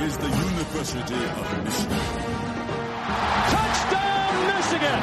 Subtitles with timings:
[0.00, 1.98] is the University of Michigan.
[3.52, 5.00] Touchdown, Michigan!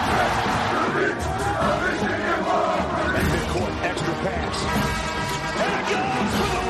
[3.32, 4.58] Midcourt extra pass.
[5.62, 6.63] And it goes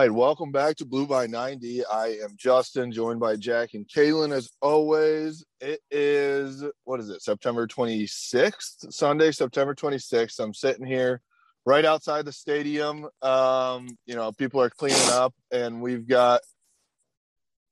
[0.00, 1.84] right, welcome back to Blue by 90.
[1.84, 5.44] I am Justin, joined by Jack and Kaylin as always.
[5.60, 10.40] It is, what is it, September 26th, Sunday, September 26th.
[10.40, 11.20] I'm sitting here
[11.66, 13.08] right outside the stadium.
[13.20, 16.40] Um, you know, people are cleaning up, and we've got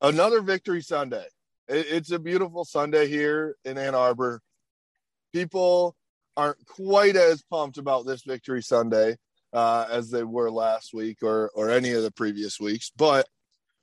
[0.02, 1.24] another victory Sunday.
[1.66, 4.42] It, it's a beautiful Sunday here in Ann Arbor.
[5.32, 5.96] People
[6.36, 9.16] aren't quite as pumped about this victory Sunday
[9.52, 12.90] uh, as they were last week or or any of the previous weeks.
[12.96, 13.26] But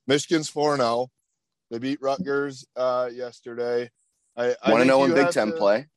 [0.08, 1.10] Michigan's four zero.
[1.72, 3.90] They beat Rutgers uh, yesterday.
[4.38, 5.88] I Want to know in in Big Ten play?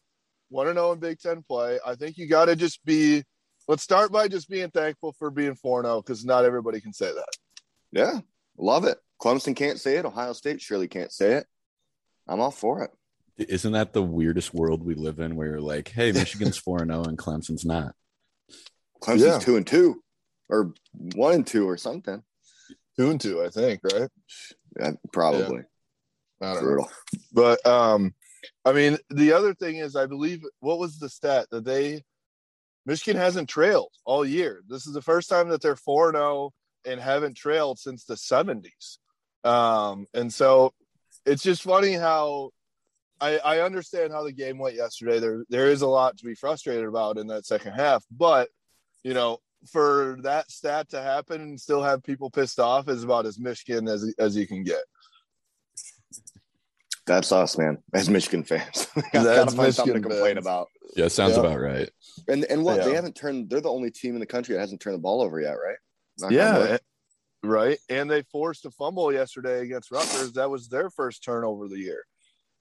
[0.50, 1.78] Want to know in Big Ten play?
[1.84, 3.24] I think you got to just be.
[3.66, 7.12] Let's start by just being thankful for being four zero because not everybody can say
[7.12, 7.28] that.
[7.92, 8.20] Yeah,
[8.56, 8.98] love it.
[9.20, 10.06] Clemson can't say it.
[10.06, 11.46] Ohio State surely can't say it.
[12.26, 12.90] I'm all for it.
[13.48, 17.04] Isn't that the weirdest world we live in where you're like, hey, Michigan's 4 0
[17.04, 17.94] and Clemson's not?
[19.00, 19.38] Clemson's Yeah.
[19.38, 20.02] two and two,
[20.48, 22.22] or one and two, or something.
[22.98, 24.08] Two and two, I think, right?
[24.78, 25.62] Yeah, probably
[26.40, 26.60] I don't know.
[26.60, 26.90] brutal.
[27.32, 28.14] But um,
[28.64, 32.02] I mean, the other thing is, I believe what was the stat that they
[32.86, 34.62] Michigan hasn't trailed all year.
[34.66, 36.52] This is the first time that they're four zero
[36.86, 38.98] and haven't trailed since the seventies.
[39.44, 40.72] Um, and so
[41.26, 42.50] it's just funny how
[43.20, 45.18] I, I understand how the game went yesterday.
[45.18, 48.48] There there is a lot to be frustrated about in that second half, but
[49.04, 49.38] you know.
[49.72, 53.88] For that stat to happen and still have people pissed off is about as Michigan
[53.88, 54.84] as as you can get.
[57.06, 57.78] That's us, man.
[57.94, 60.46] As Michigan fans, we That's gotta find something to complain fans.
[60.46, 60.68] about.
[60.94, 61.40] Yeah, sounds Yeah.
[61.40, 61.90] about right.
[62.28, 63.48] And and what they haven't turned.
[63.48, 65.76] They're the only team in the country that hasn't turned the ball over yet, right?
[66.18, 66.70] Knock on Yeah, wood.
[66.72, 66.78] eh,
[67.42, 67.78] right.
[67.88, 70.32] And they forced a fumble yesterday against Rutgers.
[70.34, 72.04] That was their first turnover of the year.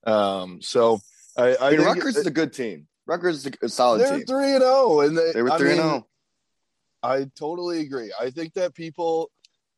[0.05, 0.99] Um, so
[1.37, 2.87] I, I I mean, Rutgers is a good team.
[3.05, 4.07] Rutgers is a, a solid team.
[4.09, 5.83] they're three and zero, and they, They were three and oh.
[5.89, 6.07] zero.
[7.03, 8.11] I totally agree.
[8.19, 9.29] I think that people,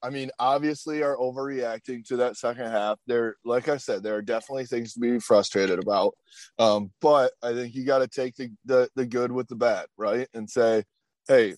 [0.02, 2.98] I mean, obviously are overreacting to that second half.
[3.08, 6.16] There, like I said, there are definitely things to be frustrated about.
[6.58, 9.88] Um, but I think you got to take the, the the good with the bad,
[9.98, 10.28] right?
[10.34, 10.84] And say,
[11.28, 11.56] hey,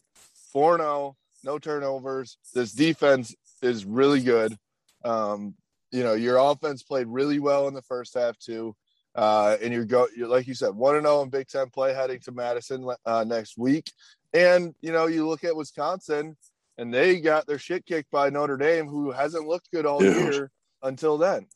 [0.52, 2.38] four zero, no turnovers.
[2.54, 4.58] This defense is really good.
[5.06, 5.56] Um,
[5.92, 8.76] you know, your offense played really well in the first half too.
[9.14, 11.94] Uh, and you're go, you're like you said, one and zero in Big Ten play,
[11.94, 13.92] heading to Madison uh, next week.
[14.34, 16.38] And you know, you look at Wisconsin,
[16.78, 20.34] and they got their shit kicked by Notre Dame, who hasn't looked good all Dude.
[20.34, 21.48] year until then.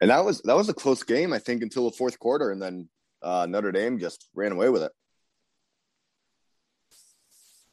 [0.00, 2.60] And that was that was a close game, I think, until the fourth quarter, and
[2.60, 2.88] then
[3.22, 4.92] uh, Notre Dame just ran away with it.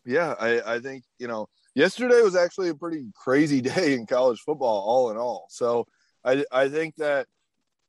[0.05, 4.39] Yeah, I, I think you know yesterday was actually a pretty crazy day in college
[4.39, 5.47] football, all in all.
[5.49, 5.85] So
[6.23, 7.27] I I think that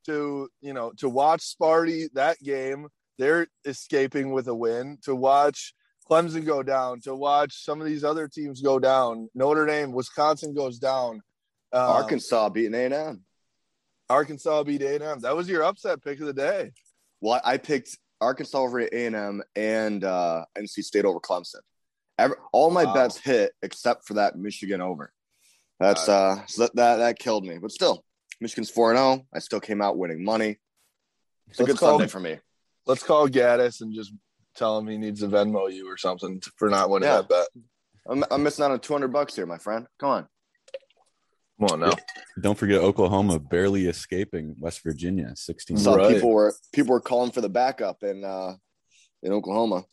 [0.06, 2.88] to you know to watch Sparty that game,
[3.18, 4.98] they're escaping with a win.
[5.04, 5.74] To watch
[6.10, 10.54] Clemson go down, to watch some of these other teams go down, Notre Dame, Wisconsin
[10.54, 11.22] goes down,
[11.72, 13.24] um, Arkansas beating A and M.
[14.10, 15.20] Arkansas beat A&M.
[15.20, 16.72] That was your upset pick of the day.
[17.22, 21.60] Well, I picked Arkansas over A and uh, NC State over Clemson.
[22.18, 22.94] Every, all my Wow.
[22.94, 25.12] bets hit except for that Michigan over.
[25.80, 27.56] That's uh so that, that that killed me.
[27.58, 28.04] But still,
[28.40, 29.26] Michigan's four and zero.
[29.34, 30.58] I still came out winning money.
[31.48, 32.38] It's a good call- Sunday for me.
[32.86, 34.12] Let's call Gattis and just
[34.56, 37.16] tell him he needs to Venmo you or something for not winning Yeah.
[37.22, 37.48] that bet.
[38.08, 39.86] I'm, I'm missing out on two hundred bucks here, my friend.
[40.00, 40.28] Come on.
[41.60, 41.96] Come on now.
[42.40, 46.14] Don't forget Oklahoma barely escaping West Virginia, 16 Saw Right.
[46.14, 48.54] people were people were calling for the backup in uh
[49.22, 49.84] in Oklahoma.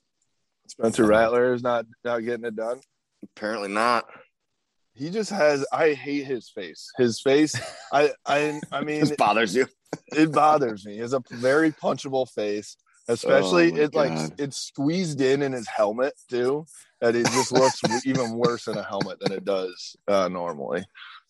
[0.67, 2.79] Spencer Rattler is not not getting it done.
[3.35, 4.05] Apparently not.
[4.93, 5.65] He just has.
[5.71, 6.89] I hate his face.
[6.97, 7.55] His face.
[7.94, 9.67] I I I mean, This bothers you.
[10.07, 10.94] it bothers me.
[10.94, 12.75] He has a very punchable face,
[13.09, 14.33] especially Oh, it like God.
[14.39, 16.65] it's squeezed in in his helmet too.
[17.01, 20.85] That it just looks even worse in a helmet than it does uh, normally.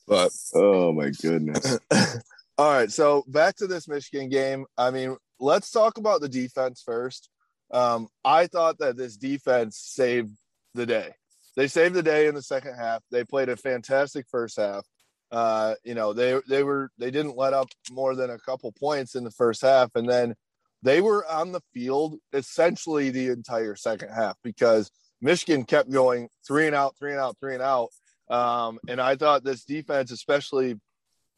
[0.07, 1.79] But Oh my goodness.
[2.57, 4.65] all right, so back to this Michigan game.
[4.77, 7.29] I mean, let's talk about the defense first.
[7.71, 10.35] Um, I thought that this defense saved
[10.73, 11.13] the day.
[11.55, 13.03] They saved the day in the second half.
[13.11, 14.85] They played a fantastic first half.
[15.31, 19.13] Uh, you know, they they were they didn't let up more than a couple points
[19.13, 20.33] in the first half, and then
[20.81, 24.91] they were on the field essentially the entire second half because
[25.21, 27.89] Michigan kept going three and out, three and out, three and out.
[28.29, 30.75] Um, and I thought this defense, especially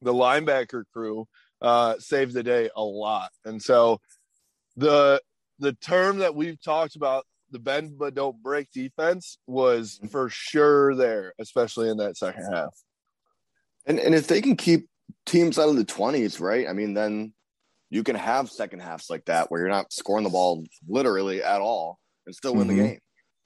[0.02, 1.28] the linebacker crew
[1.62, 3.32] uh, saved the day a lot.
[3.46, 4.00] And so
[4.76, 5.22] the
[5.60, 10.96] the term that we've talked about, the bend but don't break defense, was for sure
[10.96, 12.76] there, especially in that second half.
[13.86, 14.88] And and if they can keep
[15.26, 16.68] teams out of the twenties, right?
[16.68, 17.34] I mean, then
[17.92, 21.62] you can have second halves like that where you're not scoring the ball literally at
[21.62, 22.70] all and still win Mhm.
[22.70, 23.00] the game.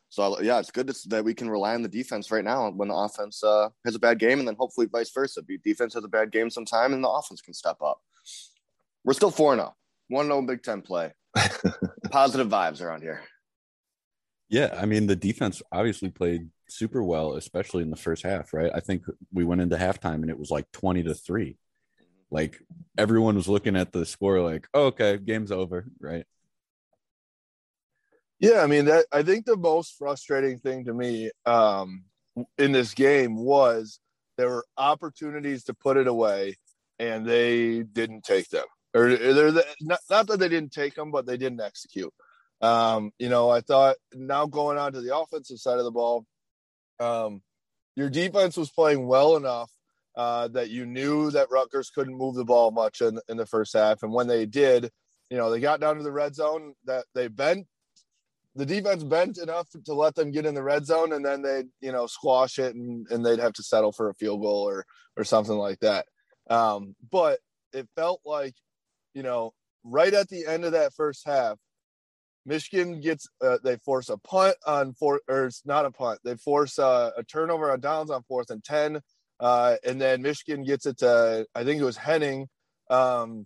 [0.10, 2.88] So yeah, it's good to, that we can rely on the defense right now when
[2.88, 5.42] the offense uh, has a bad game, and then hopefully vice versa.
[5.46, 8.00] The defense has a bad game sometime, and the offense can step up.
[9.04, 9.76] We're still four zero,
[10.08, 11.12] one zero Big Ten play.
[12.12, 13.24] Positive vibes around here.
[14.48, 18.72] Yeah, I mean the defense obviously played super well, especially in the first half, right?
[18.74, 19.04] I think
[19.34, 21.58] we went into halftime and it was like 20 to 3.
[22.32, 22.60] Like
[22.98, 26.26] everyone was looking at the score like, oh, okay, game's over, right?
[28.40, 32.04] Yeah, I mean that I think the most frustrating thing to me um
[32.58, 34.00] in this game was
[34.38, 36.56] there were opportunities to put it away
[37.00, 38.66] and they didn't take them.
[38.94, 42.14] Or they're the, not, not that they didn't take them, but they didn't execute.
[42.62, 46.26] Um, you know, I thought now going on to the offensive side of the ball,
[47.00, 47.42] um,
[47.96, 49.72] your defense was playing well enough
[50.18, 53.74] uh, that you knew that Rutgers couldn't move the ball much in, in the first
[53.74, 54.04] half.
[54.04, 54.90] And when they did,
[55.30, 57.68] you know, they got down to the red zone that they bent
[58.56, 61.68] the defense bent enough to let them get in the red zone and then they'd,
[61.82, 64.86] you know, squash it and, and they'd have to settle for a field goal or
[65.18, 66.06] or something like that.
[66.50, 67.40] Um, but
[67.74, 68.56] it felt like,
[69.14, 69.54] you know,
[69.84, 71.58] right at the end of that first half,
[72.46, 76.20] Michigan gets uh, they force a punt on four or it's not a punt.
[76.24, 79.02] They force uh, a turnover on downs on fourth and ten,
[79.40, 82.48] uh, and then Michigan gets it to I think it was Henning
[82.90, 83.46] um,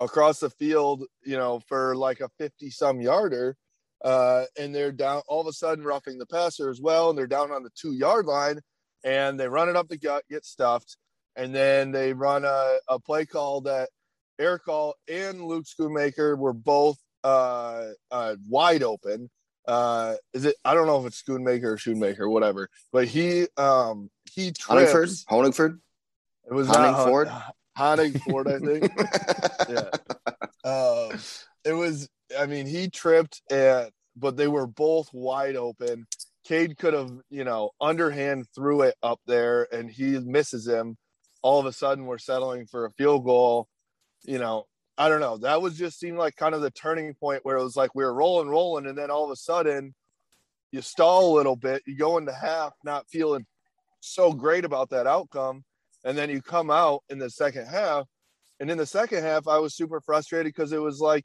[0.00, 3.56] across the field, you know, for like a fifty some yarder,
[4.04, 7.26] uh, and they're down all of a sudden roughing the passer as well, and they're
[7.26, 8.60] down on the two yard line,
[9.04, 10.96] and they run it up the gut, get stuffed,
[11.36, 13.88] and then they run a, a play call that
[14.38, 19.28] Erick All and Luke Schoonmaker were both uh, uh, wide open.
[19.68, 20.56] Uh, is it?
[20.64, 22.70] I don't know if it's Schoonmaker or Schoonmaker, whatever.
[22.90, 25.24] But he um, he Honigford, trips.
[25.30, 25.78] Honigford,
[26.50, 27.42] It was not Honigford?
[27.78, 28.92] Honigford, I think.
[29.68, 29.90] yeah.
[30.64, 31.18] Um,
[31.64, 32.08] it was.
[32.38, 36.06] I mean, he tripped, and but they were both wide open.
[36.44, 40.96] Cade could have, you know, underhand threw it up there, and he misses him.
[41.42, 43.68] All of a sudden, we're settling for a field goal.
[44.24, 44.64] You know,
[44.98, 45.36] I don't know.
[45.38, 48.04] That was just seemed like kind of the turning point where it was like we
[48.04, 49.94] were rolling, rolling, and then all of a sudden,
[50.72, 51.82] you stall a little bit.
[51.86, 53.46] You go into half not feeling
[54.00, 55.64] so great about that outcome,
[56.04, 58.06] and then you come out in the second half.
[58.58, 61.24] And in the second half, I was super frustrated because it was like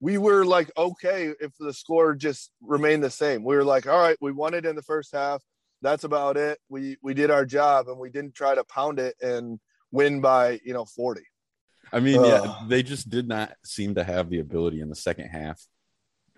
[0.00, 3.42] we were like okay if the score just remained the same.
[3.42, 5.42] We were like, all right, we won it in the first half.
[5.80, 6.58] That's about it.
[6.68, 9.58] We we did our job and we didn't try to pound it and
[9.92, 11.22] win by you know 40.
[11.92, 15.28] I mean, yeah, they just did not seem to have the ability in the second
[15.28, 15.62] half.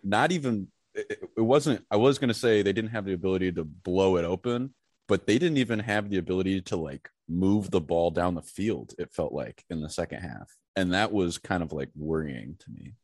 [0.02, 1.84] Not even it, it wasn't.
[1.90, 4.74] I was going to say they didn't have the ability to blow it open,
[5.08, 8.94] but they didn't even have the ability to like move the ball down the field.
[8.98, 12.70] It felt like in the second half, and that was kind of like worrying to
[12.70, 12.94] me.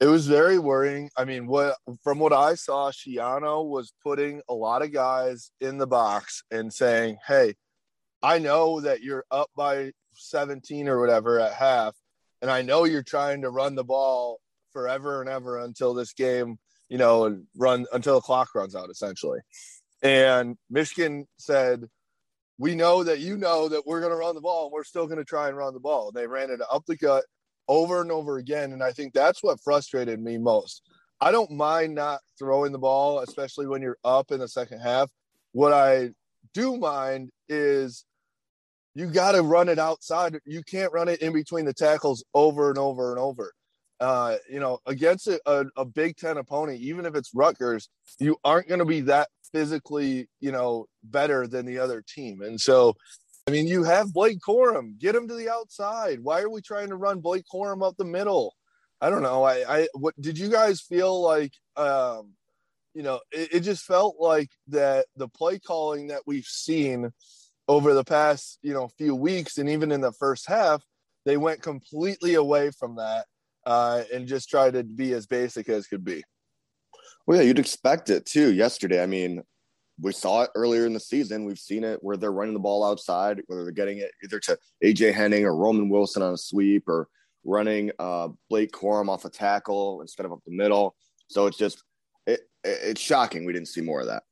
[0.00, 1.08] It was very worrying.
[1.16, 5.78] I mean, what from what I saw, Schiano was putting a lot of guys in
[5.78, 7.54] the box and saying, "Hey,
[8.24, 11.94] I know that you're up by 17 or whatever at half,
[12.40, 14.40] and I know you're trying to run the ball
[14.72, 19.40] forever and ever until this game, you know, run until the clock runs out, essentially."
[20.02, 21.90] And Michigan said,
[22.56, 25.06] "We know that you know that we're going to run the ball, and we're still
[25.06, 27.26] going to try and run the ball." They ran it up the gut
[27.68, 28.72] over and over again.
[28.72, 30.80] And I think that's what frustrated me most.
[31.20, 35.10] I don't mind not throwing the ball, especially when you're up in the second half.
[35.52, 36.12] What I
[36.54, 38.06] do mind is
[38.94, 40.38] you got to run it outside.
[40.44, 43.52] You can't run it in between the tackles over and over and over.
[44.00, 48.36] Uh, you know, against a, a, a Big Ten opponent, even if it's Rutgers, you
[48.44, 52.42] aren't going to be that physically, you know, better than the other team.
[52.42, 52.94] And so
[53.46, 54.98] I mean, you have Blake Corum.
[54.98, 56.20] Get him to the outside.
[56.22, 58.54] Why are we trying to run Blake Corum up the middle?
[59.00, 59.42] I don't know.
[59.42, 61.52] I, I what did you guys feel like?
[61.76, 62.32] Um,
[62.94, 67.12] you know, it, it just felt like that the play calling that we've seen
[67.68, 70.82] over the past, you know, few weeks, and even in the first half,
[71.24, 73.26] they went completely away from that
[73.66, 76.22] uh, and just tried to be as basic as could be.
[77.26, 78.52] Well, yeah, you'd expect it too.
[78.52, 79.42] Yesterday, I mean,
[80.00, 81.44] we saw it earlier in the season.
[81.44, 84.58] We've seen it where they're running the ball outside, whether they're getting it either to
[84.82, 87.08] AJ Henning or Roman Wilson on a sweep or
[87.44, 90.96] running uh, Blake Corum off a tackle instead of up the middle.
[91.28, 91.82] So it's just
[92.26, 94.24] it, it's shocking we didn't see more of that.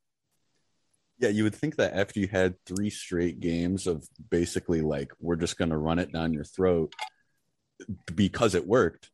[1.23, 5.37] Yeah, you would think that after you had three straight games of basically like we're
[5.37, 6.93] just going to run it down your throat
[8.13, 9.09] because it worked,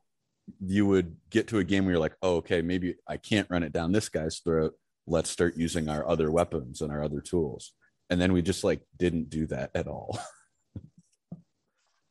[0.60, 3.62] you would get to a game where you're like, oh, okay, maybe I can't run
[3.62, 4.74] it down this guy's throat.
[5.06, 7.74] Let's start using our other weapons and our other tools.
[8.10, 10.20] And then we just like didn't do that at all.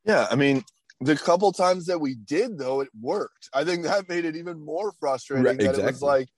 [0.04, 0.64] Yeah, I mean,
[1.02, 3.50] the couple times that we did though, it worked.
[3.52, 6.28] I think that made it even more frustrating Right, that it was like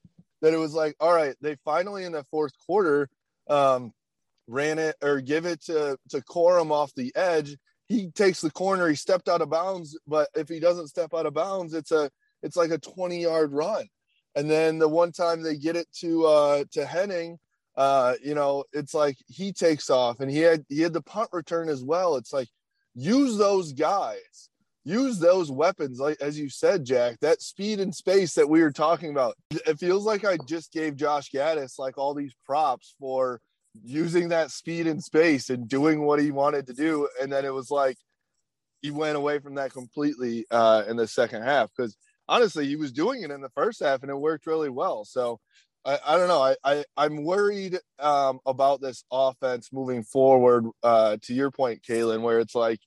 [0.41, 3.07] that it was like, all right, they finally in the fourth quarter
[3.49, 3.91] um
[4.47, 7.55] ran it or give it to to Corum off the edge.
[7.87, 11.25] He takes the corner, he stepped out of bounds, but if he doesn't step out
[11.25, 12.09] of bounds, it's a
[12.43, 13.87] it's like a 20 yard run.
[14.35, 17.37] And then the one time they get it to uh to Henning,
[17.75, 21.29] uh, you know, it's like he takes off and he had he had the punt
[21.33, 22.15] return as well.
[22.15, 22.47] It's like
[22.93, 24.49] use those guys
[24.83, 28.71] use those weapons like as you said jack that speed and space that we were
[28.71, 33.39] talking about it feels like i just gave josh gattis like all these props for
[33.83, 37.53] using that speed and space and doing what he wanted to do and then it
[37.53, 37.95] was like
[38.81, 41.95] he went away from that completely uh in the second half because
[42.27, 45.39] honestly he was doing it in the first half and it worked really well so
[45.83, 46.41] I, I don't know.
[46.41, 50.65] I, I I'm worried um, about this offense moving forward.
[50.83, 52.79] Uh, to your point, Kalen, where it's like,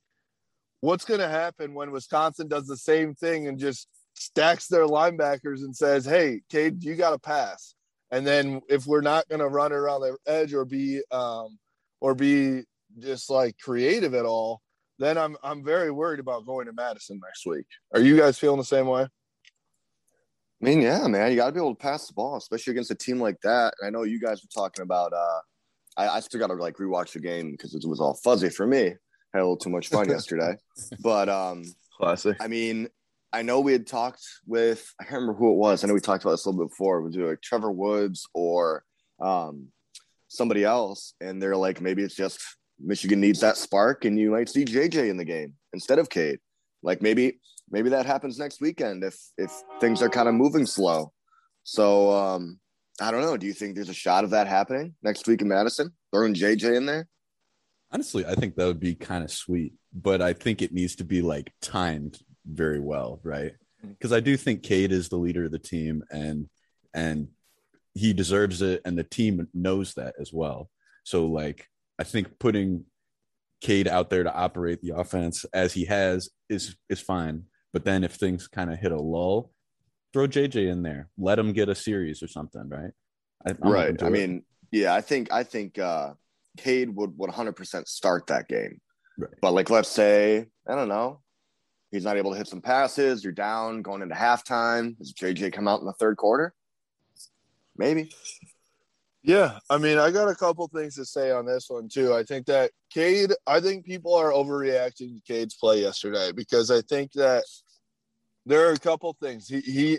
[0.84, 5.60] what's going to happen when Wisconsin does the same thing and just stacks their linebackers
[5.62, 7.74] and says, "Hey, Cade, you got to pass."
[8.10, 11.58] And then if we're not going to run around the edge or be um,
[12.00, 12.62] or be
[12.98, 14.60] just like creative at all,
[14.98, 17.66] then I'm I'm very worried about going to Madison next week.
[17.94, 19.02] Are you guys feeling the same way?
[19.02, 19.08] I
[20.60, 22.94] mean, yeah, man, you got to be able to pass the ball, especially against a
[22.94, 23.74] team like that.
[23.80, 25.12] And I know you guys were talking about.
[25.12, 25.40] uh
[25.96, 28.66] I, I still got to like rewatch the game because it was all fuzzy for
[28.66, 28.94] me.
[29.34, 30.56] Had a little too much fun yesterday,
[31.02, 31.64] but um,
[31.98, 32.36] Classic.
[32.40, 32.88] I mean,
[33.32, 34.94] I know we had talked with.
[35.00, 35.82] I can't remember who it was.
[35.82, 37.02] I know we talked about this a little bit before.
[37.02, 38.84] Was it like Trevor Woods or
[39.20, 39.68] um
[40.28, 41.14] somebody else?
[41.20, 42.40] And they're like, maybe it's just
[42.78, 46.38] Michigan needs that spark, and you might see JJ in the game instead of Cade.
[46.84, 49.50] Like maybe maybe that happens next weekend if if
[49.80, 51.12] things are kind of moving slow.
[51.64, 52.60] So um
[53.00, 53.36] I don't know.
[53.36, 55.92] Do you think there's a shot of that happening next week in Madison?
[56.12, 57.08] Throwing JJ in there?
[57.94, 61.04] Honestly, I think that would be kind of sweet, but I think it needs to
[61.04, 63.52] be like timed very well, right?
[63.88, 66.48] Because I do think Cade is the leader of the team and
[66.92, 67.28] and
[67.94, 70.70] he deserves it and the team knows that as well.
[71.04, 72.84] So like I think putting
[73.60, 77.44] Cade out there to operate the offense as he has is is fine.
[77.72, 79.52] But then if things kind of hit a lull,
[80.12, 81.08] throw JJ in there.
[81.16, 82.92] Let him get a series or something, right?
[83.46, 84.02] I, right.
[84.02, 84.10] I it.
[84.10, 86.14] mean, yeah, I think I think uh
[86.56, 88.80] Cade would 100% start that game.
[89.18, 89.30] Right.
[89.40, 91.20] But like, let's say I don't know,
[91.90, 93.22] he's not able to hit some passes.
[93.22, 94.98] You're down going into halftime.
[94.98, 96.54] Does JJ come out in the third quarter?
[97.76, 98.10] Maybe.
[99.22, 102.12] Yeah, I mean, I got a couple things to say on this one too.
[102.12, 106.82] I think that Cade, I think people are overreacting to Cade's play yesterday because I
[106.82, 107.42] think that
[108.44, 109.48] there are a couple things.
[109.48, 109.98] He, he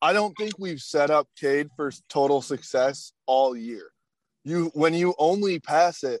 [0.00, 3.91] I don't think we've set up Cade for total success all year.
[4.44, 6.20] You when you only pass it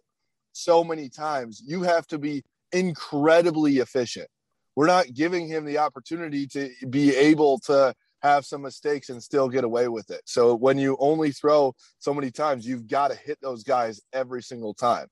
[0.52, 4.28] so many times, you have to be incredibly efficient.
[4.76, 9.48] We're not giving him the opportunity to be able to have some mistakes and still
[9.48, 10.22] get away with it.
[10.24, 14.42] So when you only throw so many times, you've got to hit those guys every
[14.42, 15.08] single time.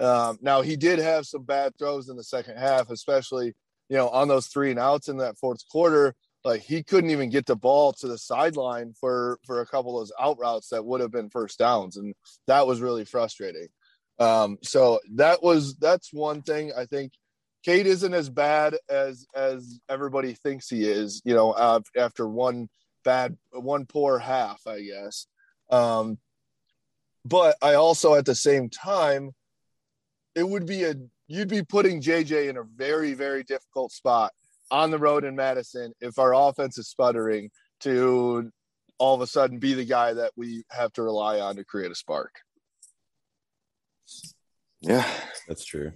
[0.00, 3.54] Um, now he did have some bad throws in the second half, especially
[3.88, 6.14] you know on those three and outs in that fourth quarter.
[6.44, 10.02] Like he couldn't even get the ball to the sideline for for a couple of
[10.02, 12.14] those out routes that would have been first downs, and
[12.46, 13.68] that was really frustrating.
[14.18, 17.12] Um, so that was that's one thing I think
[17.64, 21.22] Cade isn't as bad as as everybody thinks he is.
[21.24, 22.68] You know, uh, after one
[23.04, 25.26] bad, one poor half, I guess.
[25.70, 26.18] Um,
[27.24, 29.30] but I also, at the same time,
[30.34, 30.94] it would be a
[31.28, 34.32] you'd be putting JJ in a very very difficult spot
[34.72, 37.50] on the road in Madison if our offense is sputtering
[37.80, 38.50] to
[38.98, 41.90] all of a sudden be the guy that we have to rely on to create
[41.90, 42.34] a spark.
[44.80, 45.08] Yeah.
[45.46, 45.92] That's true.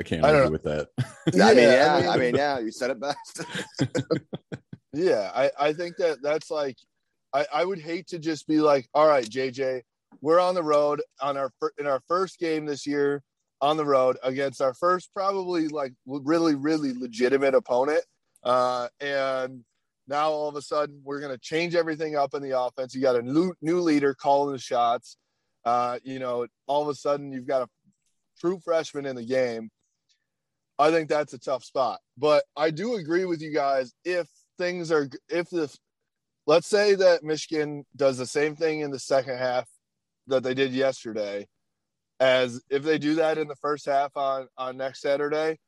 [0.00, 0.52] I can't I don't argue know.
[0.52, 0.88] with that.
[1.42, 2.10] I mean, yeah.
[2.10, 2.58] I mean- I yeah.
[2.58, 3.44] You said it best.
[4.94, 6.76] Yeah, I, I think that that's like,
[7.32, 9.80] I, I would hate to just be like, all right, JJ,
[10.20, 13.22] we're on the road on our in our first game this year
[13.62, 18.04] on the road against our first probably like really really legitimate opponent,
[18.42, 19.64] uh, and
[20.08, 22.94] now all of a sudden we're gonna change everything up in the offense.
[22.94, 25.16] You got a new new leader calling the shots.
[25.64, 27.68] Uh, you know, all of a sudden you've got a
[28.40, 29.70] true freshman in the game.
[30.78, 32.00] I think that's a tough spot.
[32.18, 34.26] But I do agree with you guys if
[34.58, 35.74] things are if the
[36.46, 39.68] let's say that Michigan does the same thing in the second half
[40.26, 41.46] that they did yesterday,
[42.22, 45.58] as if they do that in the first half on on next Saturday,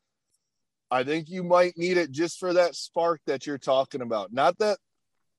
[0.88, 4.32] I think you might need it just for that spark that you're talking about.
[4.32, 4.78] Not that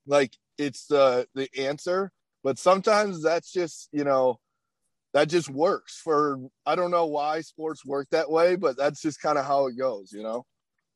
[0.05, 2.11] like it's the the answer,
[2.43, 4.39] but sometimes that's just you know
[5.13, 9.21] that just works for I don't know why sports work that way, but that's just
[9.21, 10.43] kind of how it goes, you know.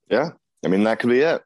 [0.10, 0.32] Yeah,
[0.66, 1.42] I mean that could be it.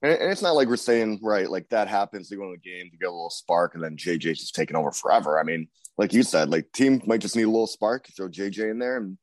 [0.00, 2.30] And it's not like we're saying right, like that happens.
[2.30, 4.76] You go in the game to get a little spark, and then JJ's just taking
[4.76, 5.40] over forever.
[5.40, 8.06] I mean, like you said, like team might just need a little spark.
[8.16, 9.18] throw JJ in there, and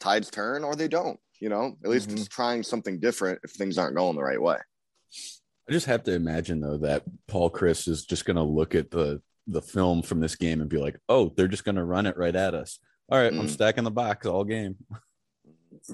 [0.00, 1.18] tides turn, or they don't.
[1.40, 2.16] You know, at least mm-hmm.
[2.16, 4.56] just trying something different if things aren't going the right way.
[5.68, 8.90] I just have to imagine though that Paul Chryst is just going to look at
[8.90, 12.06] the the film from this game and be like, "Oh, they're just going to run
[12.06, 13.38] it right at us." All right, mm.
[13.38, 14.76] I'm stacking the box all game.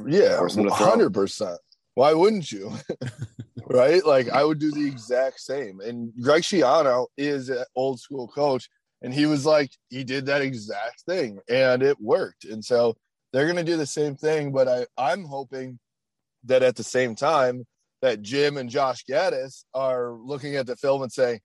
[0.06, 0.40] Yeah,
[0.70, 1.58] hundred percent.
[1.94, 2.72] Why wouldn't you?
[3.70, 4.04] right?
[4.04, 5.80] Like I would do the exact same.
[5.80, 8.68] And Greg Schiano is an old school coach,
[9.02, 12.44] and he was like, he did that exact thing, and it worked.
[12.44, 12.96] And so
[13.32, 14.52] they're going to do the same thing.
[14.52, 15.78] But I, I'm hoping
[16.44, 17.64] that at the same time
[18.02, 21.40] that Jim and Josh Gattis are looking at the film and saying,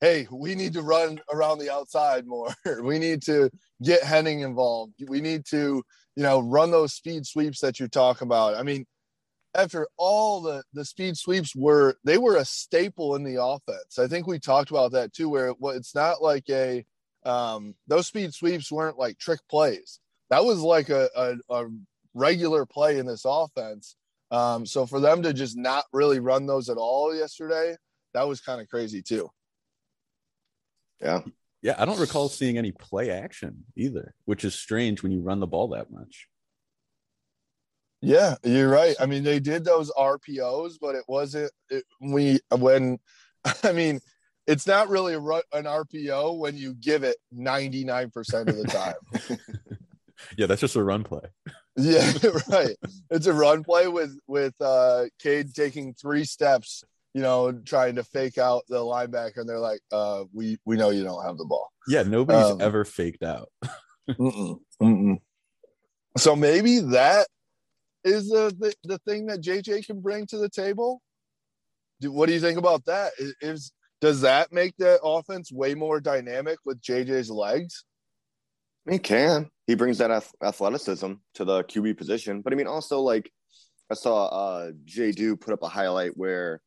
[0.00, 2.48] hey, we need to run around the outside more.
[2.82, 3.50] we need to
[3.82, 4.94] get Henning involved.
[5.06, 5.82] We need to,
[6.16, 8.54] you know, run those speed sweeps that you're talking about.
[8.56, 8.86] I mean,
[9.54, 13.98] after all the the speed sweeps were they were a staple in the offense.
[13.98, 16.84] I think we talked about that too, where it, it's not like a
[17.24, 20.00] um, those speed sweeps weren't like trick plays.
[20.30, 21.68] That was like a, a, a
[22.14, 23.96] regular play in this offense.
[24.30, 27.76] Um, so for them to just not really run those at all yesterday,
[28.14, 29.28] that was kind of crazy too.
[31.00, 31.20] Yeah.
[31.62, 35.40] Yeah, I don't recall seeing any play action either, which is strange when you run
[35.40, 36.26] the ball that much.
[38.02, 38.96] Yeah, you're right.
[38.98, 42.98] I mean, they did those RPOs, but it wasn't it, we when
[43.62, 44.00] I mean,
[44.46, 49.38] it's not really a, an RPO when you give it 99% of the time.
[50.36, 51.22] yeah, that's just a run play.
[51.76, 52.10] Yeah,
[52.48, 52.76] right.
[53.10, 56.84] It's a run play with with uh Cade taking three steps,
[57.14, 60.90] you know, trying to fake out the linebacker, and they're like, uh, we we know
[60.90, 61.70] you don't have the ball.
[61.86, 63.50] Yeah, nobody's um, ever faked out.
[64.08, 65.20] mm-mm, mm-mm.
[66.16, 67.28] So maybe that
[68.04, 71.00] is the, the, the thing that JJ can bring to the table.
[72.00, 73.12] Do, what do you think about that?
[73.18, 77.84] Is, is does that make the offense way more dynamic with JJ's legs?
[78.88, 79.50] He can.
[79.66, 82.40] He brings that athleticism to the QB position.
[82.40, 83.30] But I mean, also like
[83.90, 86.62] I saw uh Jay Do put up a highlight where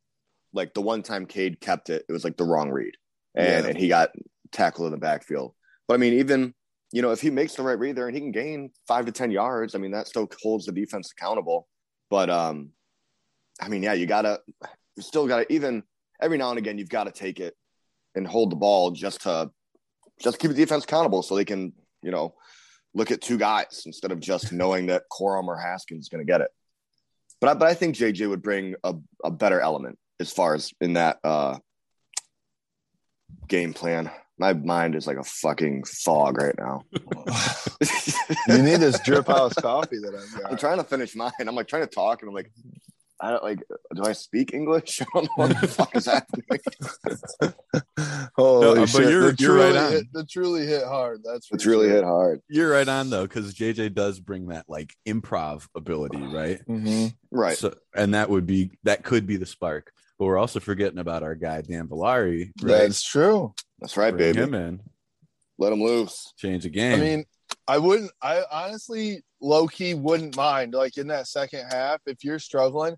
[0.54, 2.94] like the one time Cade kept it, it was like the wrong read,
[3.36, 3.70] and yeah.
[3.70, 4.12] and he got
[4.52, 5.56] tackled in the backfield.
[5.88, 6.54] But I mean, even
[6.94, 9.12] you know, if he makes the right read there and he can gain five to
[9.12, 11.68] 10 yards, I mean, that still holds the defense accountable.
[12.12, 12.70] But, um,
[13.60, 14.42] I mean, yeah, you gotta,
[14.96, 15.82] you still gotta, even
[16.22, 17.56] every now and again, you've got to take it
[18.14, 19.50] and hold the ball just to,
[20.22, 22.36] just keep the defense accountable so they can, you know,
[22.94, 26.32] look at two guys instead of just knowing that Corum or Haskins is going to
[26.32, 26.52] get it.
[27.42, 30.72] But I, but I think JJ would bring a, a better element as far as
[30.80, 31.58] in that uh,
[33.48, 36.82] game plan my mind is like a fucking fog right now.
[38.48, 40.52] you need this drip house coffee that I've got.
[40.52, 41.32] I'm trying to finish mine.
[41.40, 42.52] I'm like trying to talk, and I'm like,
[43.24, 43.64] I don't like.
[43.96, 45.02] Do I speak English?
[45.02, 47.54] I don't know what the fuck is happening.
[48.36, 49.10] Holy no, shit!
[49.10, 49.92] You're, you're right on.
[49.92, 51.22] Hit, the truly hit hard.
[51.24, 52.42] That's it's really hit hard.
[52.50, 56.60] You're right on though, because JJ does bring that like improv ability, right?
[56.68, 57.08] Mm-hmm.
[57.32, 57.58] Right.
[57.58, 59.94] So, and that would be that could be the spark.
[60.20, 62.52] But we're also forgetting about our guy Dan Villari.
[62.62, 62.80] Right?
[62.80, 63.54] That's true.
[63.80, 64.44] That's right, Bring baby.
[64.44, 64.82] Him in.
[65.58, 66.34] Let him loose.
[66.38, 67.00] Change the game.
[67.00, 67.26] I mean,
[67.68, 68.12] I wouldn't.
[68.22, 70.74] I honestly, low key, wouldn't mind.
[70.74, 72.96] Like in that second half, if you're struggling,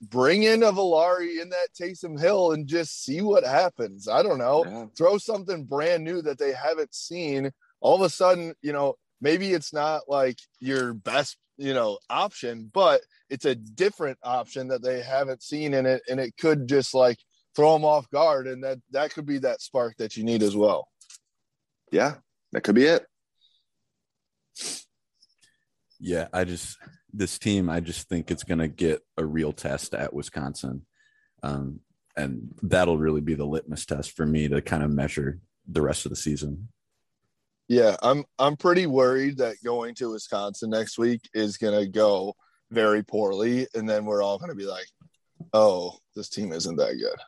[0.00, 4.08] bring in a Villari in that Taysom Hill and just see what happens.
[4.08, 4.64] I don't know.
[4.66, 4.86] Yeah.
[4.96, 7.50] Throw something brand new that they haven't seen.
[7.80, 12.70] All of a sudden, you know, maybe it's not like your best, you know, option,
[12.72, 16.94] but it's a different option that they haven't seen in it, and it could just
[16.94, 17.18] like
[17.54, 20.56] throw them off guard, and that that could be that spark that you need as
[20.56, 20.88] well.
[21.92, 22.14] Yeah,
[22.52, 23.06] that could be it.
[26.00, 26.76] Yeah, I just
[27.12, 30.84] this team, I just think it's going to get a real test at Wisconsin,
[31.42, 31.80] um,
[32.16, 36.04] and that'll really be the litmus test for me to kind of measure the rest
[36.04, 36.68] of the season.
[37.68, 42.36] Yeah, I'm I'm pretty worried that going to Wisconsin next week is to go
[42.70, 44.86] very poorly, and then we're all to be like,
[45.52, 47.18] "Oh, this team isn't that good."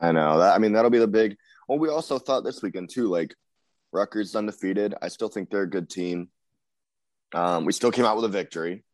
[0.00, 0.54] I know that.
[0.54, 1.36] I mean, that'll be the big.
[1.68, 3.08] Well, we also thought this weekend too.
[3.08, 3.34] Like,
[3.92, 4.94] Rutgers undefeated.
[5.00, 6.28] I still think they're a good team.
[7.32, 8.84] Um, we still came out with a victory,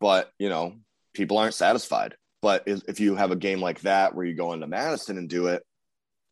[0.00, 0.76] but you know,
[1.12, 2.16] people aren't satisfied.
[2.40, 5.46] But if you have a game like that where you go into Madison and do
[5.46, 5.62] it,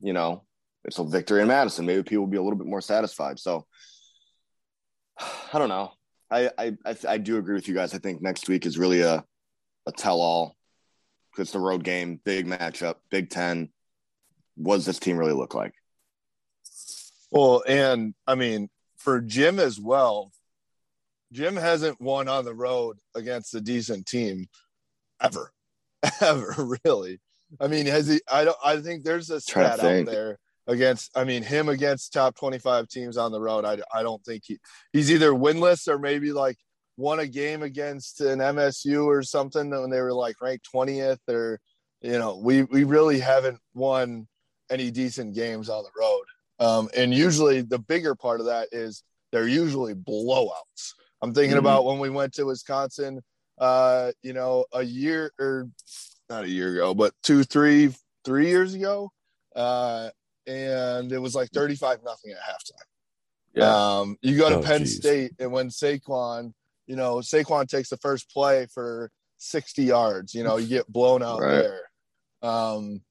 [0.01, 0.45] you know,
[0.85, 1.87] it's a victory in Madison.
[1.87, 3.39] Maybe people will be a little bit more satisfied.
[3.39, 3.67] So
[5.53, 5.93] I don't know.
[6.31, 7.95] I I I, I do agree with you guys.
[7.95, 9.25] I think next week is really a
[9.87, 10.57] a tell all
[11.31, 13.71] because it's the road game, big matchup, Big Ten.
[14.57, 15.73] What does this team really look like?
[17.31, 20.31] Well, and I mean, for Jim as well,
[21.33, 24.49] Jim hasn't won on the road against a decent team
[25.21, 25.51] ever,
[26.21, 27.21] ever really.
[27.59, 28.21] I mean, has he?
[28.31, 28.57] I don't.
[28.65, 30.39] I think there's a stat out there
[30.73, 31.17] against.
[31.17, 33.65] I mean, him against top 25 teams on the road.
[33.65, 34.59] I, I don't think he
[34.93, 36.57] he's either winless or maybe like
[36.97, 41.59] won a game against an MSU or something when they were like ranked 20th or
[42.01, 44.27] you know we we really haven't won
[44.71, 46.25] any decent games on the road.
[46.59, 50.93] Um, and usually the bigger part of that is they're usually blowouts.
[51.23, 51.61] I'm thinking Mhm.
[51.61, 53.21] about when we went to Wisconsin,
[53.59, 55.69] uh, you know, a year or
[56.29, 59.11] not a year ago, but two, three, three years ago.
[59.55, 60.11] Uh,
[60.47, 62.87] and it was like 35 nothing at halftime.
[63.71, 64.97] Um, you go to Oh, Penn geez.
[64.97, 66.53] State, and when Saquon,
[66.87, 71.23] you know, Saquon takes the first play for 60 yards, you know, you get blown
[71.23, 71.63] out Right.
[71.63, 71.81] there.
[72.43, 73.03] Um,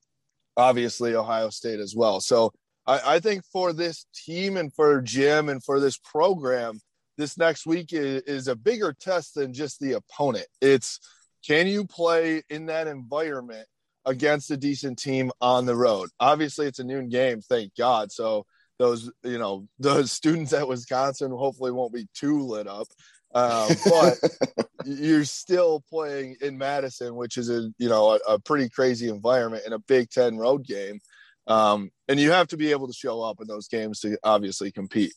[0.58, 2.20] obviously, Ohio State as well.
[2.22, 2.52] So
[2.88, 6.80] I, I think for this team and for Jim and for this program,
[7.17, 10.48] this next week is, is a bigger test than just the opponent.
[10.60, 11.00] It's
[11.46, 13.67] can you play in that environment
[14.06, 16.10] against a decent team on the road?
[16.20, 18.12] Obviously, it's a noon game, thank God.
[18.12, 18.46] So
[18.80, 22.88] those, you know, those students at Wisconsin hopefully won't be too lit up.
[23.34, 24.18] Um, but
[24.86, 29.64] you're still playing in Madison, which is a you know a, a pretty crazy environment
[29.66, 31.00] in a Big Ten road game,
[31.48, 34.70] um, and you have to be able to show up in those games to obviously
[34.70, 35.14] compete.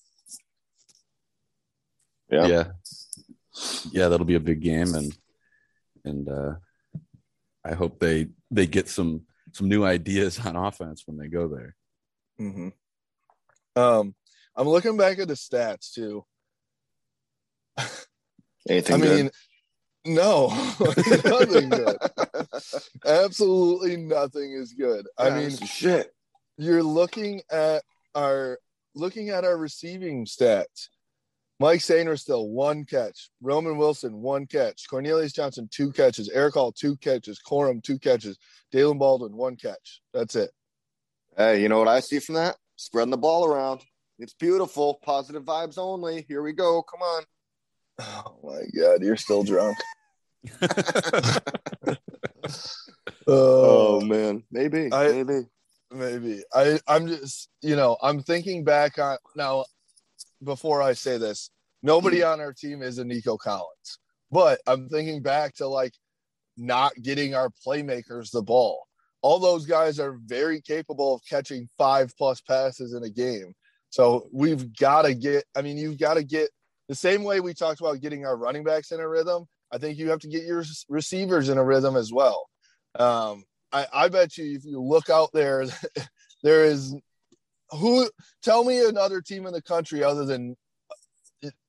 [2.31, 2.47] Yeah.
[2.47, 2.64] yeah
[3.92, 5.16] yeah that'll be a big game and
[6.05, 6.55] and uh
[7.64, 9.22] i hope they they get some
[9.53, 11.74] some new ideas on offense when they go there
[12.40, 12.70] Mm-hmm.
[13.81, 14.14] Um,
[14.57, 16.24] I'm looking back at the stats too.
[18.68, 19.31] Anything I good?
[20.05, 20.48] mean, no,
[21.24, 21.96] nothing good.
[23.07, 25.07] Absolutely nothing is good.
[25.18, 26.12] I Yeah, mean, shit.
[26.57, 27.83] you're looking at
[28.14, 28.59] our
[28.94, 30.88] looking at our receiving stats.
[31.60, 33.30] Mike Sainer still one catch.
[33.40, 34.88] Roman Wilson one catch.
[34.88, 36.28] Cornelius Johnson two catches.
[36.30, 37.38] Erick All two catches.
[37.40, 38.38] Corum two catches.
[38.72, 40.00] Daylen Baldwin one catch.
[40.12, 40.50] That's it.
[41.36, 42.56] Hey, you know what I see from that?
[42.76, 43.82] Spreading the ball around.
[44.18, 44.98] It's beautiful.
[45.02, 46.24] Positive vibes only.
[46.28, 46.82] Here we go.
[46.82, 47.22] Come on.
[48.00, 49.76] Oh my god, you're still drunk.
[53.26, 55.46] Oh Oh, man, maybe, I- maybe.
[55.90, 56.42] maybe.
[56.52, 59.64] I I'm just you know I'm thinking back on now.
[60.44, 61.50] Before I say this,
[61.83, 63.98] nobody on our team is a Nico Collins,
[64.30, 65.92] but I'm thinking back to like
[66.57, 68.87] not getting our playmakers the ball.
[69.22, 73.54] All those guys are very capable of catching five plus passes in a game.
[73.90, 75.44] So we've got to get.
[75.57, 76.50] I mean, you've got to get
[76.88, 79.46] the same way we talked about getting our running backs in a rhythm.
[79.72, 82.46] I think you have to get your receivers in a rhythm as well.
[82.96, 85.64] Um, I, I bet you if you look out there,
[86.42, 86.94] there is
[87.76, 88.08] who
[88.42, 90.56] tell me another team in the country other than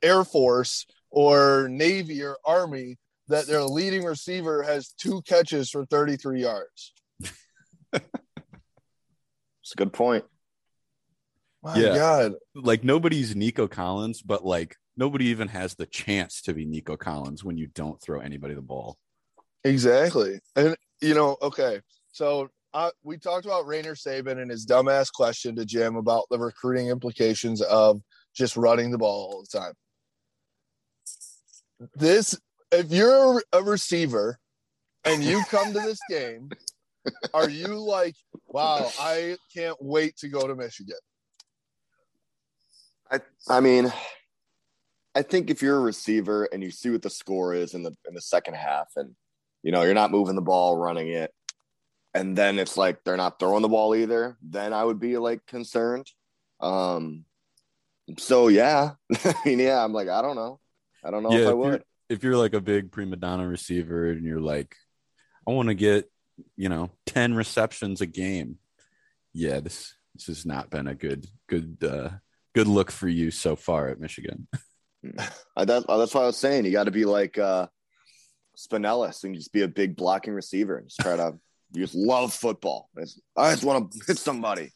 [0.02, 6.42] Air Force or Navy or Army that their leading receiver has two catches for 33
[6.42, 6.94] yards.
[7.94, 8.04] It's
[9.74, 10.26] a good point.
[11.64, 11.96] My Yeah.
[11.96, 12.34] God.
[12.54, 17.44] like nobody's nico collins but like nobody even has the chance to be nico collins
[17.44, 18.98] when you don't throw anybody the ball
[19.64, 20.40] Exactly.
[20.56, 21.82] And, you know, okay.
[22.12, 26.38] So uh, we talked about Rainer Sabin and his dumbass question to Jim about the
[26.38, 28.02] recruiting implications of
[28.36, 29.74] just running the ball all the time.
[31.96, 32.38] This,
[32.74, 34.38] if you're a receiver
[35.06, 36.50] and you come to this game,
[37.34, 40.98] are you like, wow, I can't wait to go to Michigan?
[43.10, 43.94] I I mean,
[45.14, 47.96] I think if you're a receiver and you see what the score is in the
[48.06, 49.16] in the second half, and
[49.64, 51.32] you know you're not moving the ball, running it,
[52.16, 55.46] and then it's like they're not throwing the ball either, then I would be like
[55.46, 56.08] concerned.
[56.60, 57.26] Um,
[58.18, 58.92] so yeah,
[59.24, 60.60] I mean, yeah, I'm like, I don't know,
[61.06, 61.84] I don't know yeah if I if you're, would.
[62.10, 64.76] if you're like a big prima donna receiver and you're like
[65.48, 66.10] i want to get
[66.58, 68.58] you know 10 receptions a game
[69.34, 72.10] yeah this this has not been a good good uh
[72.56, 74.48] good look for you so far at michigan
[75.56, 77.68] I, that, that's why I was saying you got to be like uh,
[78.58, 81.38] Spinellis and just be a big blocking receiver and just try to.
[81.76, 82.90] You just love football.
[82.98, 84.72] It's, I just want to hit somebody.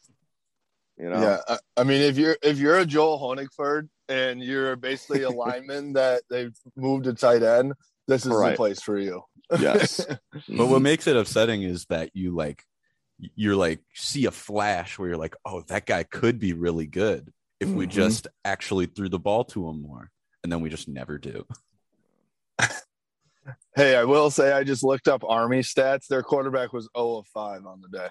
[0.98, 1.20] You know.
[1.22, 5.30] Yeah, I, I mean, if you're if you're a Joel Honigford and you're basically a
[5.44, 7.72] lineman that they've moved to tight end,
[8.06, 8.50] this is Right.
[8.50, 9.22] the place for you.
[9.58, 10.06] Yes.
[10.48, 12.62] But what makes it upsetting is that you like
[13.34, 17.32] you're like see a flash where you're like, oh, that guy could be really good
[17.60, 17.90] if we Mhm.
[17.90, 20.10] just actually threw the ball to him more,
[20.42, 21.46] and then we just never do.
[23.76, 26.06] Hey, I will say I just looked up Army stats.
[26.08, 28.08] Their quarterback was 0 of 5 on the day.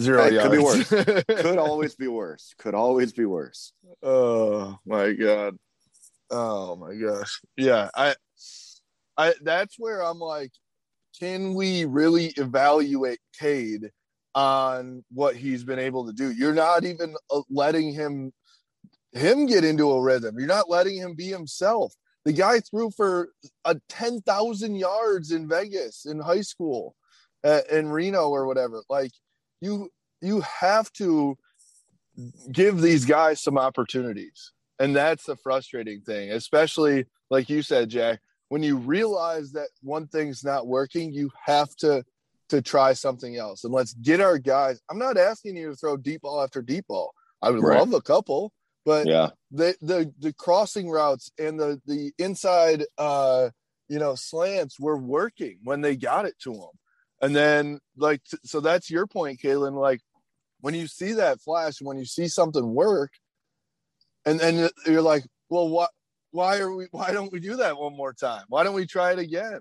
[0.00, 1.24] Zero Hey, could be yards.
[1.42, 2.54] Could always be worse.
[2.58, 3.72] Could always be worse.
[4.02, 5.56] oh my god.
[6.30, 7.40] Oh my gosh.
[7.56, 8.14] Yeah, I
[9.16, 10.52] I that's where I'm like,
[11.18, 13.90] can we really evaluate Cade
[14.34, 16.30] on what he's been able to do?
[16.30, 18.32] You're not even uh, letting him
[19.12, 20.36] him get into a rhythm.
[20.38, 21.92] You're not letting him be himself.
[22.24, 23.30] The guy threw for
[23.64, 26.94] a 10,000 yards in Vegas in high school,
[27.44, 28.82] uh, in Reno or whatever.
[28.90, 29.12] Like
[29.60, 31.38] you, you have to
[32.52, 36.30] give these guys some opportunities, and that's the frustrating thing.
[36.30, 41.74] Especially like you said, Jack, when you realize that one thing's not working, you have
[41.76, 42.04] to
[42.50, 43.62] to try something else.
[43.64, 44.80] And let's get our guys.
[44.90, 47.12] I'm not asking you to throw deep ball after deep ball.
[47.40, 47.78] I would Right.
[47.78, 48.52] love a couple,
[48.84, 49.30] but Yeah.
[49.50, 53.50] the the the crossing routes and the the inside uh
[53.88, 56.70] you know slants were working when they got it to them
[57.20, 60.00] and then like so that's your point Kaylin like
[60.60, 63.12] when you see that flash when you see something work
[64.24, 65.90] and then you're like well what
[66.30, 69.12] why are we why don't we do that one more time why don't we try
[69.12, 69.60] it again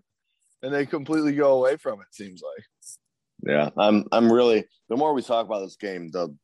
[0.62, 2.66] and they completely go away from it seems like
[3.44, 3.70] Yeah.
[3.78, 6.36] I'm I'm really the more we talk about this game, the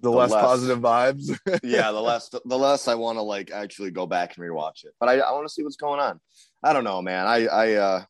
[0.00, 3.50] the, The less, less- positive vibes yeah, the less the less I want to like
[3.50, 4.94] actually go back and rewatch it.
[4.98, 6.20] But I, I want to see what's going on.
[6.62, 7.26] I don't know, man.
[7.26, 8.02] I I uh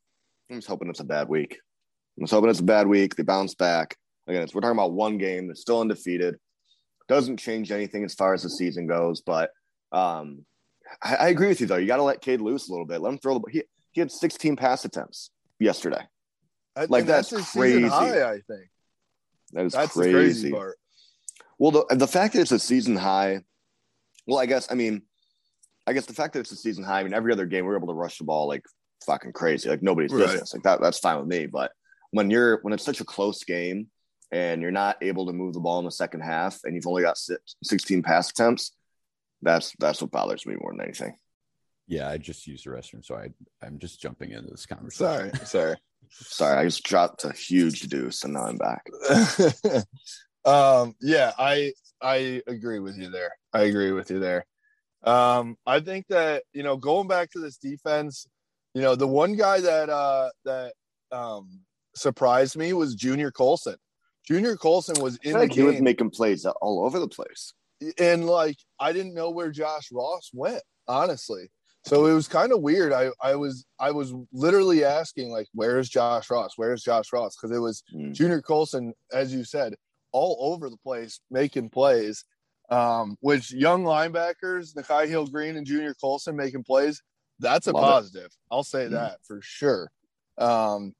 [0.50, 1.58] I'm just hoping it's a bad week.
[2.18, 3.14] I'm just hoping it's a bad week.
[3.16, 3.96] They bounce back.
[4.26, 5.46] Again, it's, we're talking about one game.
[5.46, 6.36] They're still undefeated.
[7.08, 9.20] Doesn't change anything as far as the season goes.
[9.20, 9.50] But
[9.92, 10.44] um
[11.02, 11.76] I, I agree with you though.
[11.76, 13.00] You got to let Cade loose a little bit.
[13.00, 13.44] Let him throw the.
[13.50, 16.02] He he had 16 pass attempts yesterday.
[16.76, 17.82] I- Like, that's his crazy.
[17.88, 18.68] high, i think
[19.52, 20.10] That is that's crazy.
[20.12, 20.76] the crazy part
[21.60, 23.42] Well, the the fact that it's a season high,
[24.26, 25.02] well, I guess I mean,
[25.86, 27.00] I guess the fact that it's a season high.
[27.00, 28.64] I mean, every other game we're able to rush the ball like
[29.04, 30.26] fucking crazy, like nobody's Right.
[30.26, 30.54] business.
[30.54, 31.44] Like that, that's fine with me.
[31.46, 31.72] But
[32.12, 33.88] when you're when it's such a close game
[34.32, 37.02] and you're not able to move the ball in the second half, and you've only
[37.02, 38.72] got six, 16 pass attempts,
[39.42, 41.14] that's that's what bothers me more than anything.
[41.86, 43.28] Yeah, I just used the restroom, so I
[43.62, 45.34] I'm just jumping into this conversation.
[45.36, 45.76] sorry sorry
[46.12, 48.84] Sorry, I just dropped a huge deuce, and now I'm back.
[50.44, 54.44] um yeah i i agree with you there i agree with you there
[55.04, 58.26] um i think that you know going back to this defense
[58.74, 60.72] you know the one guy that uh that
[61.12, 61.60] um
[61.94, 63.76] surprised me was junior colson
[64.30, 67.52] junior colson was in the like he was game making plays all over the place.
[67.98, 71.50] and like I didn't know where Josh Ross went, honestly.
[71.86, 72.92] So it was kind of weird.
[72.92, 76.52] I I was I was literally asking like, where's Josh Ross?
[76.56, 77.36] Where's Josh Ross?
[77.36, 78.12] Because it was Mm.
[78.12, 79.74] Junior Colson, as you said,
[80.12, 82.24] all over the place making plays.
[82.70, 87.02] Um, which young linebackers, Nikhai Hill Green and Junior Colson making plays,
[87.40, 87.86] that's a Love it.
[87.86, 88.30] positive.
[88.50, 88.90] I'll say Mhm.
[88.92, 89.90] that for sure.
[90.38, 90.94] Um,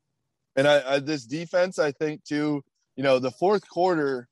[0.57, 2.63] and I, I this defense, I think too,
[2.97, 4.29] you know, the fourth quarter,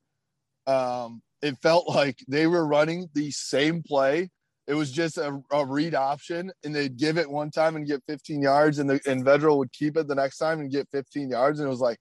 [0.66, 4.30] um, it felt like they were running the same play.
[4.66, 8.02] It was just a, a read option, and they'd give it one time and get
[8.06, 11.30] 15 yards, and the and Vedral would keep it the next time and get 15
[11.30, 11.98] yards, and it was like,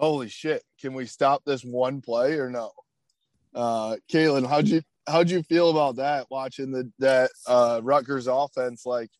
[0.00, 2.72] holy shit, can we stop this one play or no?
[3.54, 6.26] Uh, Kaylin, how'd you how'd you feel about that?
[6.30, 9.10] Watching the that uh, Rutgers offense like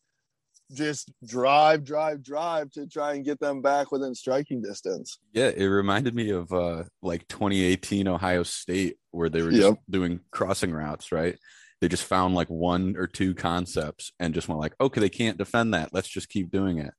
[0.73, 5.19] just drive, drive, drive to try and get them back within striking distance.
[5.33, 9.77] Yeah, it reminded me of uh like 2018 Ohio State where they were just Yep.
[9.89, 11.37] doing crossing routes, right?
[11.81, 15.37] They just found like one or two concepts and just went like, okay, they can't
[15.37, 15.93] defend that.
[15.93, 16.93] Let's just keep doing it.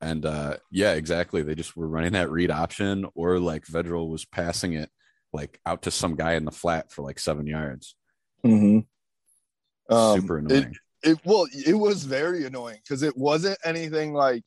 [0.00, 1.42] And uh yeah, exactly.
[1.42, 4.90] They just were running that read option or like Vedral was passing it
[5.32, 7.94] like out to some guy in the flat for like seven yards.
[8.44, 9.94] Mm-hmm.
[9.94, 10.76] Um, Super it- annoying.
[11.02, 14.44] it well it was very annoying because it wasn't anything like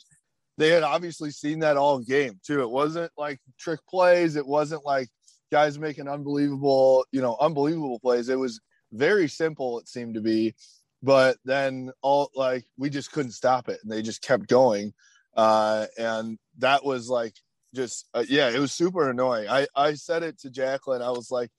[0.58, 4.86] they had obviously seen that all game too it wasn't like trick plays it wasn't
[4.86, 5.10] like
[5.52, 8.60] guys making unbelievable you know unbelievable plays it was
[8.92, 10.54] very simple it seemed to be
[11.02, 14.94] but then all like we just couldn't stop it and they just kept going
[15.36, 17.34] uh and that was like
[17.74, 21.32] just uh, yeah it was super annoying i i said it to jacqueline i was
[21.32, 21.50] like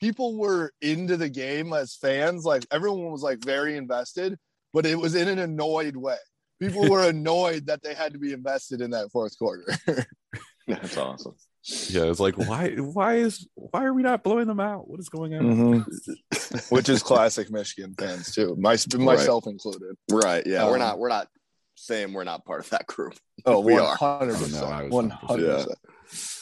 [0.00, 2.44] people were into the game as fans.
[2.44, 4.36] Like everyone was like very invested,
[4.72, 6.16] but it was in an annoyed way.
[6.60, 9.64] People were annoyed that they had to be invested in that fourth quarter.
[10.68, 11.34] That's awesome.
[11.88, 14.88] Yeah, it's like why why is why are we not blowing them out?
[14.88, 15.42] What is going on?
[15.42, 16.58] Mm-hmm.
[16.74, 19.96] Which is classic Michigan fans too, my, myself included.
[20.10, 20.46] Right.
[20.46, 20.66] Yeah.
[20.66, 20.98] we're Um, not.
[20.98, 21.28] We're not
[21.76, 23.14] saying we're not part of that group.
[23.48, 23.94] Oh, We one are.
[23.96, 25.12] hundred no, I percent, was one 100%.
[25.12, 25.66] hundred.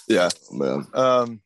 [0.09, 0.29] Yeah.
[0.51, 0.87] Man.
[0.95, 1.41] Um.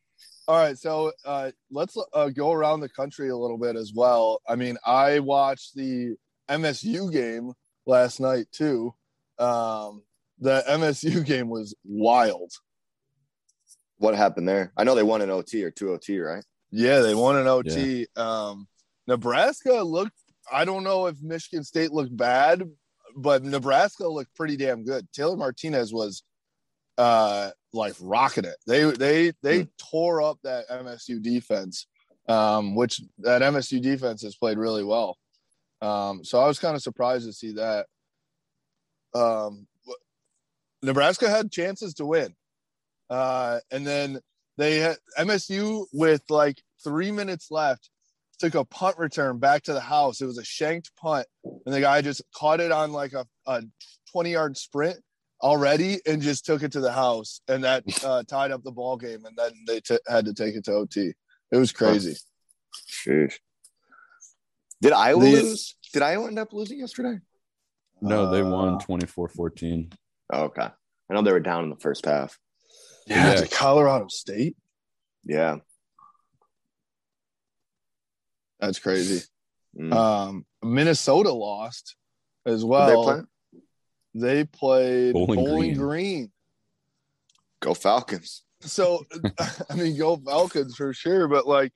[0.46, 4.40] All right, so uh, let's uh, go around the country a little bit as well.
[4.48, 6.14] I mean, I watched the
[6.48, 7.52] MSU game
[7.86, 8.94] last night too.
[9.38, 10.02] Um,
[10.38, 12.52] the MSU game was wild.
[13.98, 14.72] What happened there?
[14.76, 16.44] I know they won an OT or two OT, right?
[16.70, 18.06] Yeah, they won an OT.
[18.16, 18.68] Um,
[19.06, 20.12] Nebraska looked.
[20.50, 22.62] I don't know if Michigan State looked bad,
[23.18, 25.06] but Nebraska looked pretty damn good.
[25.12, 26.22] Taylor Martinez was
[26.96, 28.56] uh like rocking it.
[28.66, 29.68] They they they Hmm.
[29.78, 31.86] tore up that MSU defense,
[32.28, 35.16] um, which that MSU defense has played really well.
[35.80, 37.86] Um, so I was kind of surprised to see that.
[39.14, 39.66] Um,
[40.82, 42.34] Nebraska had chances to win,
[43.10, 44.20] uh, and then
[44.56, 47.90] they had MSU with like three minutes left
[48.38, 50.20] took a punt return back to the house.
[50.20, 53.62] It was a shanked punt, and the guy just caught it on like a, a
[54.12, 54.98] 20 yard sprint
[55.42, 58.96] already and just took it to the house, and that uh, tied up the ball
[58.96, 59.24] game.
[59.24, 61.12] And then they t- had to take it to OT.
[61.50, 62.16] It was crazy.
[62.88, 63.34] Sheesh.
[64.80, 65.74] Did Iowa The- lose?
[65.92, 67.18] Did Iowa end up losing yesterday?
[68.00, 69.92] No, they won Uh, 24-14.
[70.32, 70.68] Oh, okay.
[71.10, 72.38] I know they were down in the first half.
[73.06, 73.40] Yeah, Yeah.
[73.40, 74.56] to Colorado State.
[75.24, 75.56] Yeah.
[78.60, 79.24] That's crazy.
[79.78, 79.92] Mm.
[79.92, 81.96] Um, Minnesota lost
[82.46, 83.04] as well.
[83.04, 83.22] they play?
[84.14, 85.76] They played Bowling Bowling, Green.
[85.76, 86.32] Green.
[87.60, 88.42] Go Falcons.
[88.60, 89.04] So
[89.70, 91.28] I mean, go Falcons for sure.
[91.28, 91.72] But like,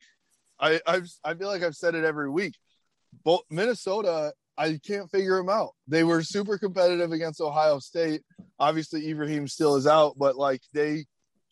[0.58, 2.54] I I've, I feel like I've said it every week.
[3.24, 5.70] But Minnesota, I can't figure them out.
[5.86, 8.22] They were super competitive against Ohio State.
[8.58, 11.04] Obviously, Ibrahim still is out, but like they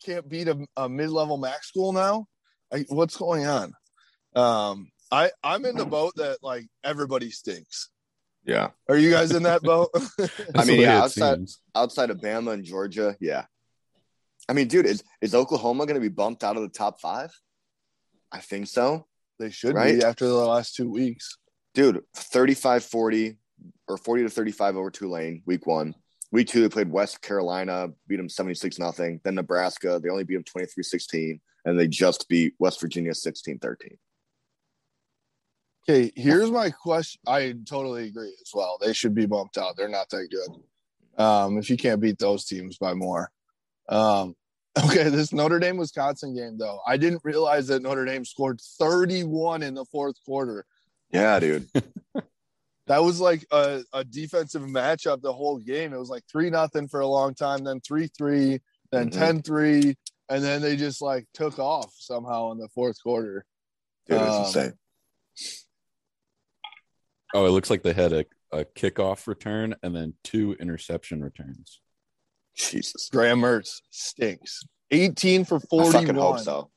[0.03, 2.25] can't beat a, a mid-level MAC school now.
[2.73, 3.73] I, what's going on?
[4.35, 7.89] Um, I I'm in the boat that like everybody stinks.
[8.45, 8.69] Yeah.
[8.89, 9.89] Are you guys in that boat?
[10.55, 11.59] I mean, yeah, outside- seems.
[11.75, 13.45] Outside of Bama and Georgia, yeah.
[14.49, 17.29] I mean, dude, is, is Oklahoma going to be bumped out of the top five?
[18.31, 19.05] I think so.
[19.37, 19.99] they should Right?
[19.99, 21.37] be after the last two weeks.
[21.75, 23.37] Dude, 35 40
[23.87, 25.93] or 40 to 35 over Tulane, week one.
[26.31, 29.19] Week two, they played West Carolina, beat them 76 nothing.
[29.23, 31.39] Then Nebraska, they only beat them 23 16.
[31.65, 33.97] And they just beat West Virginia 16 13.
[35.91, 37.21] Okay, here's my question.
[37.27, 38.77] I totally agree as well.
[38.81, 39.75] They should be bumped out.
[39.77, 41.21] They're not that good.
[41.23, 43.31] Um, if you can't beat those teams by more.
[43.89, 44.35] Um,
[44.85, 49.63] okay, this Notre Dame Wisconsin game though, I didn't realize that Notre Dame scored 31
[49.63, 50.65] in the fourth quarter.
[51.11, 51.67] Yeah, dude.
[52.87, 55.93] That was like a, a defensive matchup the whole game.
[55.93, 58.59] It was like three nothing for a long time, then three three,
[58.91, 59.13] then Mhm.
[59.13, 59.95] 10 3,
[60.27, 63.45] and then they just like took off somehow in the fourth quarter.
[64.09, 64.73] Dude, it's Um, insane.
[67.33, 71.79] Oh, it looks like they had a, a kickoff return and then two interception returns.
[72.55, 73.09] Jesus.
[73.11, 74.63] Graham Mertz stinks.
[74.91, 75.93] 18 for I 41.
[75.93, 76.69] fucking hope so.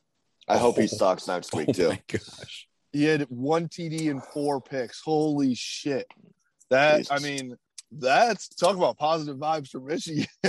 [0.46, 0.86] I hope he Oh.
[0.86, 1.88] sucks next week, Oh too.
[1.88, 2.68] my gosh.
[2.92, 5.00] He had one TD and four picks.
[5.00, 6.06] Holy shit.
[6.70, 7.10] That Jesus.
[7.12, 7.56] I mean,
[7.90, 10.26] that's talk about positive vibes for Michigan.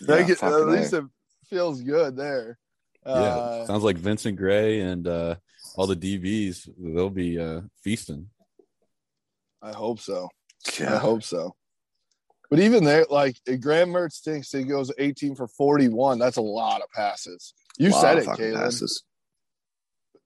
[0.00, 1.04] Yeah, They get- fucking at least it
[1.48, 2.58] feels good there.
[3.06, 5.36] Yeah, Uh, sounds like Vincent Gray and uh,
[5.76, 6.68] all the DBs.
[6.76, 8.28] They'll be uh, feasting.
[9.62, 10.28] I hope so.
[10.80, 11.54] I hope so.
[12.50, 14.52] But even there, like eh, Graham Mertz stinks.
[14.52, 16.18] He goes 18 for 41.
[16.18, 17.54] That's a lot of passes.
[17.78, 18.60] You said it, Caleb.
[18.60, 19.02] passes.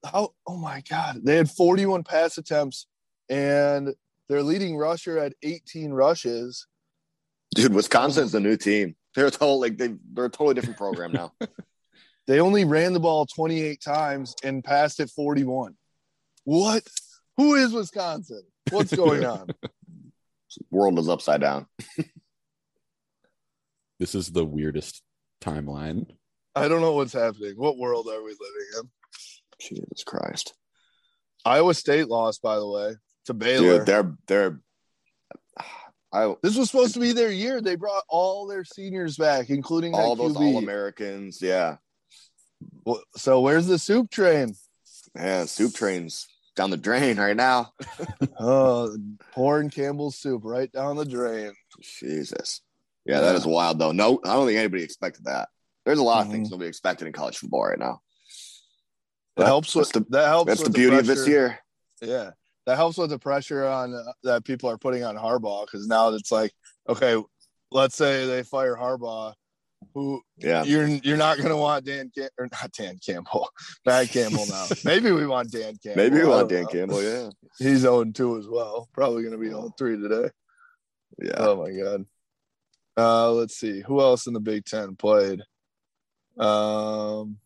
[0.05, 2.87] how oh my god they had 41 pass attempts
[3.29, 3.94] and
[4.29, 6.66] their leading rusher had 18 rushes
[7.55, 8.96] Dude, Wisconsin's the new team.
[9.14, 11.33] They're a total like they they're a totally different program now.
[12.27, 15.77] they only ran the ball 28 times and passed it 41
[16.44, 16.83] what
[17.37, 19.48] who is wisconsin what's going on
[20.70, 21.66] World is upside down.
[23.98, 25.02] This is the weirdest
[25.42, 26.07] timeline.
[26.55, 28.90] i don't know what's happening what world are we living in
[29.59, 30.52] Jesus Christ.
[31.46, 34.61] iowa state lost by the way to baylor Dude, they're they're
[36.12, 39.94] I this was supposed to be their year they brought all their seniors back including
[39.94, 41.76] all that those all Americans, yeah.
[42.85, 44.55] Well, so where's the soup train
[45.14, 46.26] Man, soup trains
[46.57, 47.72] down the drain right now.
[48.40, 48.96] oh
[49.32, 52.62] pouring campbell's soup right down the drain Jesus.
[53.04, 53.92] Yeah, that is wild though.
[53.92, 55.48] No, I don't think anybody expected that.
[55.84, 56.52] There's a lot of things Mhm.
[56.52, 58.00] nobody expected in college football right now.
[59.36, 60.48] That But helps with the, that helps.
[60.48, 61.59] that's with the beauty of this year.
[62.00, 62.30] Yeah,
[62.66, 66.09] that helps with the pressure on uh, that people are putting on Harbaugh because now
[66.09, 66.52] it's like,
[66.88, 67.22] okay,
[67.70, 69.34] let's say they fire Harbaugh,
[69.95, 70.64] who Yeah.
[70.64, 73.49] you're you're not going to want Dan Cam- or not Dan Campbell,
[73.87, 74.66] Matt Campbell now.
[74.85, 76.03] Maybe we want Dan Campbell.
[76.03, 76.68] Maybe we want Dan know.
[76.68, 77.29] Campbell, yeah.
[77.59, 78.89] He's 0 2 as well.
[78.93, 80.31] Probably going to be 0 3 today.
[81.22, 81.33] Yeah.
[81.39, 82.05] Oh my god.
[82.99, 85.43] Uh, let's see who else in the Big Ten played.
[86.39, 87.39] Um,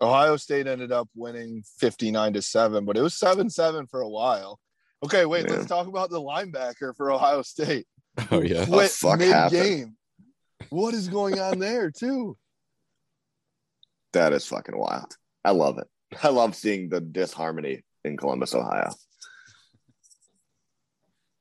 [0.00, 4.08] Ohio State ended up winning 59 to 7, but it was 7 7 for a
[4.08, 4.58] while.
[5.04, 5.54] Okay, wait, Yeah.
[5.56, 7.86] let's talk about the linebacker for Ohio State.
[8.30, 8.64] Oh yeah.
[8.64, 9.62] the Quit fuck mid happened?
[9.62, 9.96] game.
[10.68, 12.36] What is going on there, too?
[14.12, 15.16] That is fucking wild.
[15.44, 15.88] I love it.
[16.22, 18.92] I love seeing the disharmony in Columbus, Ohio.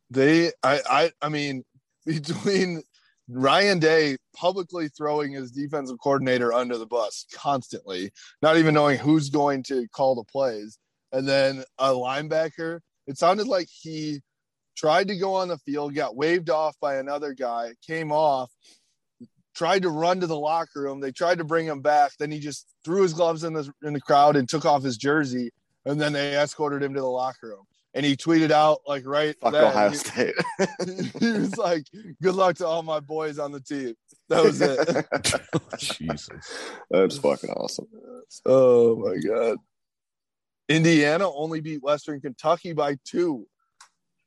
[0.09, 1.63] They, I, I, I mean,
[2.05, 2.81] between
[3.27, 8.11] Ryan Day publicly throwing his defensive coordinator under the bus constantly,
[8.41, 10.79] not even knowing who's going to call the plays,
[11.11, 12.79] and then a linebacker.
[13.05, 14.21] It sounded like he
[14.75, 18.51] tried to go on the field, got waved off by another guy, came off,
[19.55, 20.99] tried to run to the locker room.
[20.99, 22.11] They tried to bring him back.
[22.19, 24.97] Then he just threw his gloves in the in the crowd and took off his
[24.97, 25.51] jersey,
[25.85, 27.63] and then they escorted him to the locker room.
[27.95, 30.35] And he tweeted out like right Fuck then, Ohio he- State.
[31.19, 31.85] he was like,
[32.21, 33.95] "Good luck to all my boys on the team."
[34.29, 34.77] That was it.
[35.79, 36.71] Jesus.
[36.91, 37.87] That's fucking awesome.
[38.45, 39.57] oh my god!
[40.67, 43.47] Indiana only beat Western Kentucky by two.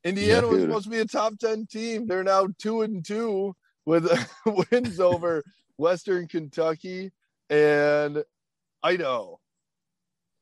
[0.04, 2.06] Indiana Yeah, was supposed to be a top ten team.
[2.08, 3.54] They're now two and two
[3.86, 4.08] with
[4.70, 5.42] wins over
[5.76, 7.10] Western Kentucky
[7.50, 8.24] and
[8.82, 9.38] Idaho.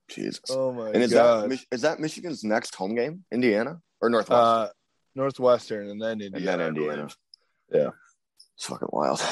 [0.09, 0.41] Jesus.
[0.51, 1.51] Oh my and is god!
[1.51, 3.24] that is that Michigan's next home game?
[3.30, 4.32] Indiana or Northwest?
[4.43, 4.68] uh,
[5.14, 6.59] Northwestern and then and Indiana.
[6.64, 7.09] then Indiana.
[7.72, 7.91] Yeah.
[8.57, 9.22] It's fucking wild.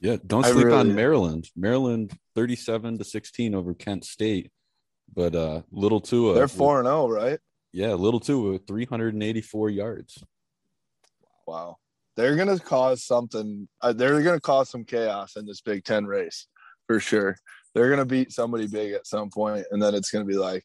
[0.00, 1.48] Yeah, don't I sleep really- on Maryland.
[1.56, 4.50] Maryland 37 to 16 over Kent State.
[5.14, 6.34] But uh little Tua.
[6.34, 7.38] They're four and zero, right?
[7.72, 10.22] Yeah, little Tua with 384 yards.
[11.46, 11.78] Wow.
[12.16, 13.68] They're going to cause something.
[13.80, 16.46] Uh, they're going to cause some chaos in this Big Ten race
[16.86, 17.36] for sure.
[17.74, 20.38] They're going to beat somebody big at some point, and then it's going to be
[20.38, 20.64] like,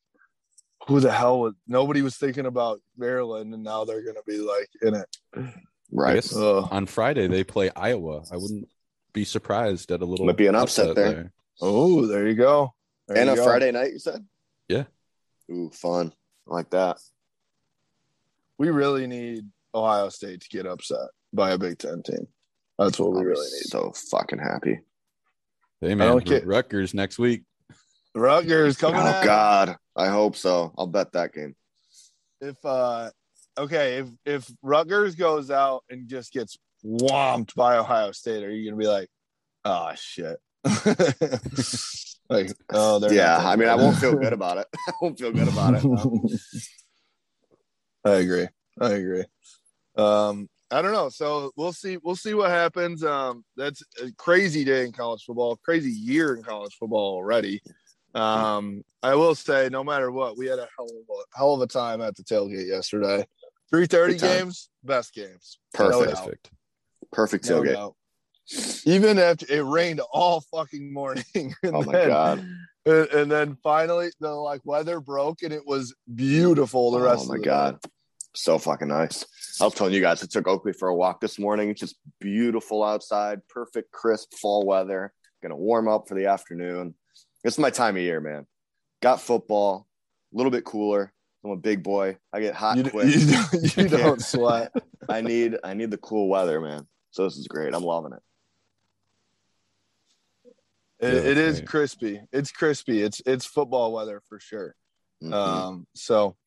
[0.87, 4.37] who the hell was nobody was thinking about Maryland, and now they're going to be
[4.39, 5.53] like in it.
[5.91, 6.15] Right.
[6.15, 6.67] guess Ugh.
[6.69, 8.23] on Friday they play Iowa.
[8.31, 8.69] I wouldn't
[9.11, 11.31] be surprised at a little Might be an upset there.
[11.59, 12.73] Oh, there you go.
[13.07, 13.43] There and you a go.
[13.43, 14.23] Friday night, you said?
[14.67, 14.83] Yeah.
[15.51, 16.13] Ooh, fun.
[16.47, 16.97] I like that.
[18.59, 22.27] We really need Ohio State to get upset by a Big Ten team.
[22.77, 23.65] That's what we I'll be really need.
[23.67, 24.79] so fucking happy.
[25.81, 27.43] Hey I man, don't get- Rutgers next week.
[28.15, 29.23] Rutgers coming oh out.
[29.23, 29.75] God.
[29.95, 30.73] I hope so.
[30.77, 31.55] I'll bet that game.
[32.41, 33.09] if uh
[33.57, 38.69] okay if if Rutgers goes out and just gets whomped by Ohio State, are you
[38.69, 39.09] gonna be like,
[39.65, 40.37] oh shit?
[42.29, 44.67] like, oh, they're Yeah, I mean, I won't feel good about it.
[44.87, 45.83] I won't feel good about it.
[45.83, 46.29] no.
[48.05, 48.47] I agree.
[48.79, 49.25] I agree.
[49.97, 51.09] Um, I don't know.
[51.09, 51.97] So we'll see.
[52.03, 53.03] We'll see what happens.
[53.03, 55.57] Um, that's a crazy day in college football.
[55.63, 57.61] Crazy year in college football already.
[58.15, 61.61] Um, I will say, no matter what, we had a hell of a hell of
[61.61, 63.25] a time at the tailgate yesterday.
[63.69, 65.59] Three thirty games, best games.
[65.73, 66.11] Perfect.
[66.13, 66.15] No.
[66.21, 66.51] Perfect.
[67.11, 67.93] Perfect No tailgate.
[68.85, 71.23] Even after it rained all fucking morning.
[71.35, 72.47] and Oh my then- God.
[72.85, 76.91] And, and then finally, the like weather broke and it was beautiful.
[76.91, 77.25] The rest.
[77.25, 77.79] oh my of the God.
[78.39, 79.25] So fucking nice.
[79.59, 81.69] I was telling you guys, I took Oakley for a walk this morning.
[81.69, 85.11] It's just beautiful outside, perfect, crisp fall weather.
[85.43, 86.95] Gonna warm up for the afternoon.
[87.43, 88.45] It's my time of year, man.
[89.01, 89.87] Got football,
[90.33, 91.11] a little bit cooler.
[91.43, 92.17] I'm a big boy.
[92.31, 93.13] I get hot You, quick.
[93.13, 94.71] you, don't- you don't sweat.
[95.09, 96.87] I need I need the cool weather, man.
[97.11, 97.73] So this is great.
[97.75, 98.21] I'm loving it.
[101.05, 102.21] It, Yeah, it is crispy.
[102.31, 103.01] It's crispy.
[103.01, 104.75] It's it's football weather for sure.
[105.21, 105.33] Mhm.
[105.33, 106.37] Um, so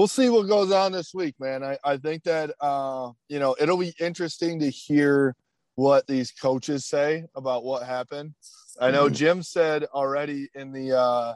[0.00, 1.62] we'll see what goes on this week, man.
[1.62, 5.36] I, I think that uh, you know it'll be interesting to hear
[5.74, 8.32] what these coaches say about what happened.
[8.80, 9.14] I know Mhm.
[9.14, 11.34] Jim said already in the uh,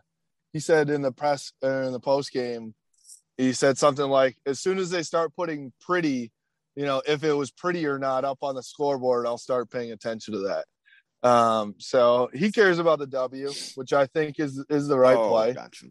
[0.54, 2.74] he said in the press uh, in the post game,
[3.36, 6.32] he said something like, as soon as they start putting pretty,
[6.74, 9.92] you know, if it was pretty or not up on the scoreboard, I'll start paying
[9.92, 11.28] attention to that.
[11.28, 15.28] Um, so he cares about the W, which I think is is the right Oh,
[15.28, 15.52] play.
[15.52, 15.88] Gotcha.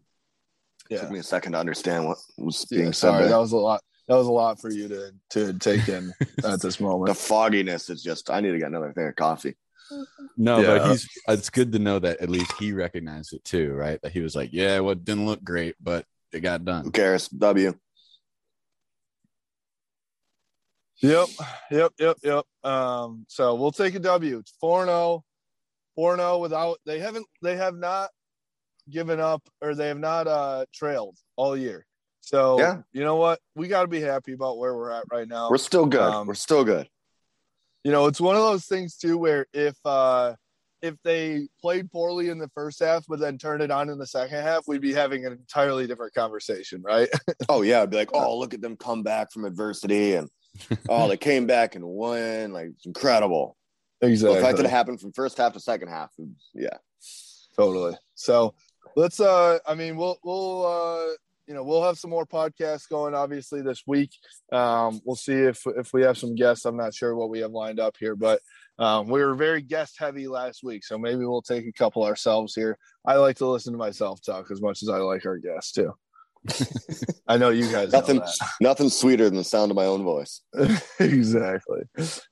[0.90, 1.00] Yeah.
[1.00, 3.08] Took me a second to understand what was Yeah, being said.
[3.08, 3.30] sorry, there.
[3.30, 3.80] that was a lot.
[4.06, 6.12] That was a lot for you to to take in
[6.44, 7.06] at this moment.
[7.06, 7.16] the moment.
[7.16, 8.28] fogginess is just.
[8.30, 9.56] I need to get another thing of coffee.
[10.36, 10.78] No, Yeah.
[10.78, 13.98] but he's it's good to know that at least he recognized it too, right?
[14.02, 16.90] That he was like, Yeah, well, it didn't look great, but it got done." Who
[16.90, 16.92] done.
[16.92, 17.28] cares?
[17.28, 17.72] W.
[21.02, 21.28] Yep,
[21.70, 22.44] yep, yep, yep.
[22.62, 24.38] Um, so we'll take a W.
[24.38, 25.24] It's 4 0.
[25.96, 28.10] 4 0 without they haven't they have not
[28.90, 31.86] given up or they have not uh trailed all year.
[32.20, 32.82] So Yeah.
[32.92, 33.38] you know what?
[33.54, 35.50] We gotta be happy about where we're at right now.
[35.50, 36.00] We're still good.
[36.00, 36.88] Um, We're still good.
[37.84, 40.34] you know, it's one of those things too where if uh
[40.82, 44.06] if they played poorly in the first half but then turned it on in the
[44.06, 47.08] second half, we'd be having an entirely different conversation, right?
[47.48, 50.28] Oh yeah, I'd be like, oh, look at them come back from adversity, and
[50.88, 52.52] oh, they came back and won.
[52.52, 53.56] Like it's incredible.
[54.02, 54.36] exactly.
[54.36, 56.10] The fact that it happened from first half to second half,
[56.54, 56.76] yeah.
[57.56, 57.96] totally.
[58.14, 58.54] So
[58.96, 61.12] let's uh I mean we'll we'll uh
[61.46, 64.10] you know we'll have some more podcasts going obviously this week.
[64.52, 66.64] Um we'll see if if we have some guests.
[66.64, 68.40] I'm not sure what we have lined up here, but
[68.78, 72.54] um we were very guest heavy last week, so maybe we'll take a couple ourselves
[72.54, 72.78] here.
[73.04, 75.92] I like to listen to myself talk as much as I like our guests too.
[77.26, 78.20] I know you guys Nothing,
[78.60, 80.42] nothing sweeter than the sound of my own voice.
[81.00, 81.80] exactly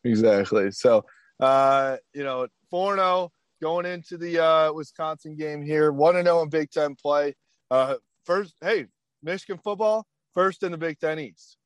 [0.05, 1.05] exactly so
[1.41, 3.31] uh you know 4-0
[3.63, 7.35] going into the uh wisconsin game here 1-0 in big ten play
[7.71, 7.95] uh
[8.27, 8.87] first hey
[9.23, 10.05] michigan football
[10.35, 11.57] first in the big ten east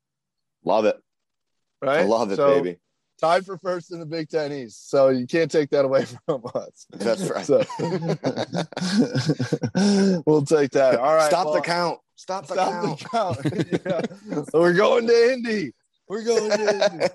[0.64, 0.96] Love it.
[1.82, 2.78] right I love it, So, baby.
[3.20, 6.42] tied for first in the big ten east so you can't take that away from
[6.54, 7.46] us That's right.
[7.46, 7.64] so
[10.26, 11.98] we'll take that all right Stop well, the count.
[12.16, 13.38] Stop the stop count.
[13.42, 14.42] the count Yeah.
[14.60, 15.72] we're going to indy
[16.08, 17.06] we're going to indy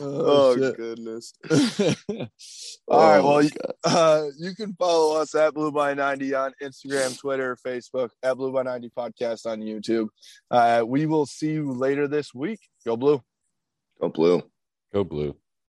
[0.00, 0.76] oh, shit.
[0.76, 1.32] goodness.
[1.50, 3.18] All right.
[3.18, 3.50] Oh, Well, you-
[3.84, 8.52] uh, you can follow us at Blue by 90 on Instagram, Twitter, Facebook, at Blue
[8.52, 10.08] by 90 Podcast on YouTube.
[10.50, 12.60] Uh, we will see you later this week.
[12.84, 13.22] Go Blue.
[14.00, 14.42] go blue.
[14.92, 15.34] Go blue.